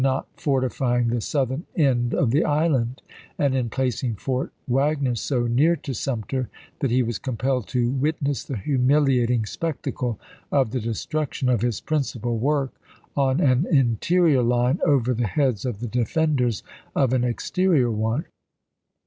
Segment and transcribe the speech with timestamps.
[0.03, 3.03] not fortifying the southern end of the island,
[3.37, 8.43] and in placing Fort Wagner so near to Sumter that he was compelled to "witness
[8.43, 10.19] the humiliating spectacle
[10.51, 12.73] of the destruction of his principal work
[13.15, 16.63] on an in terior line over the heads of the defenders
[16.95, 17.27] of an xxvm., Part I.
[17.27, 18.25] exterior one."